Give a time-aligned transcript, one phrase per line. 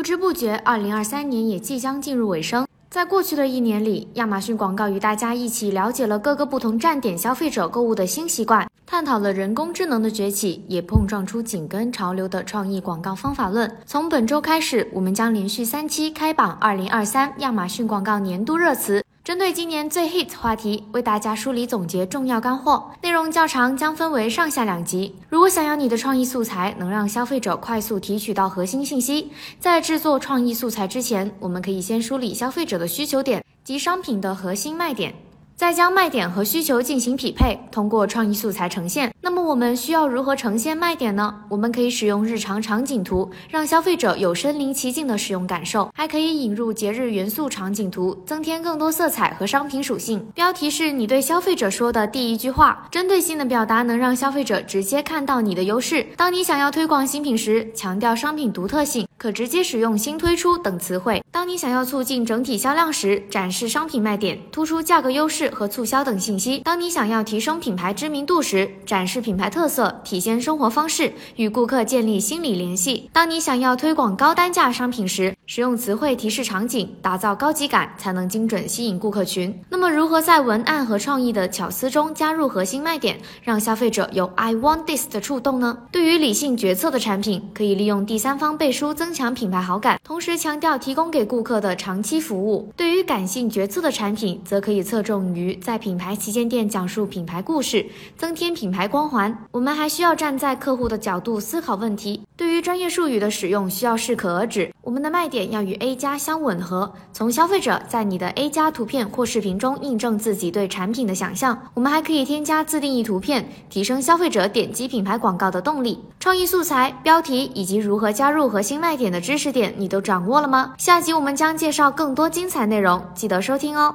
[0.00, 2.66] 不知不觉，二零二三年也即将进入尾声。
[2.88, 13.70] 在过去的一年里，亚马逊广告与大家一起了解了各个不同站点消费者购物的新习惯，探讨了人工智能的崛起，也碰撞出紧跟潮流的创意广告方法论。
[13.84, 19.04] 从本周开始，我们将连续三期开榜二零二三亚马逊广告年度热词。
[19.30, 25.14] 针对今年最 hit 话题，为大家梳理总结重要干货，内容较长，将分为上下两集。
[25.28, 29.30] 如果想要你的创意素材能让消费者快速提取到核心信息，
[29.60, 35.14] 在制作创意素材之前，我们可以先梳理消费者的需求点及商品的核心卖点。
[35.54, 39.14] 再将卖点和需求进行匹配，通过创意素材呈现。
[39.20, 41.34] 那么我们需要如何呈现卖点呢？
[41.48, 50.24] 我们可以使用日常场景图，让消费者有身临其境的使用感受；还可以引入节日元素场景图，增添更多色彩和商品属性。
[50.36, 56.06] 标题是你对消费者说的第一句话，针对性的表达能让消费者直接看到你的优势。
[56.16, 59.09] 当你想要推广新品时，强调商品独特性。
[59.20, 61.22] 可直接使用新推出等词汇。
[61.30, 66.60] 当你想要促进整体销量时，展示商品卖点，突出价格优势和促销等信息。
[66.60, 73.10] 当你想要提升品牌知名度时，展示品牌特色，体现生活方式，与顾客建立心理联系。
[73.12, 79.52] 当你想要推广高单价商品时，使用词汇提示场景，打造高级感，才能精准吸引顾客群。
[79.68, 85.76] 那么，如何在文案和创意的巧思中加入核心卖点，让消费者有 I want this 的触动呢？
[85.90, 89.12] 对于理性决策的产品，可以利用第三方背书增。
[89.12, 92.72] 强品牌好感，同时强调提供给顾客的长期服务。
[92.76, 97.84] 对于感性决策的产品，则可以侧重于在品牌旗舰店讲述品牌故事，
[98.16, 99.36] 增添品牌光环。
[99.50, 102.22] 我们还需要站在客户的角度思考问题。
[102.36, 104.72] 对于专业术语的使用，需要适可而止。
[104.82, 111.58] 我们的卖点要与 A 加相吻合，从消费者在你的 A 加图片或视频中印证自己对产品的想象。
[111.74, 116.02] 我们还可以添加自定义图片，提升消费者点击品牌广告的动力。
[116.18, 120.74] 创意素材、标题以及如何加入核心卖点的知识点，你都掌握了吗？
[120.76, 123.94] 下集我们将介绍更多精彩内容，记得收听哦。